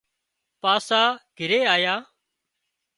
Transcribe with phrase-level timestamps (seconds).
[0.61, 1.03] پاسا
[1.37, 1.95] گھرِي آيا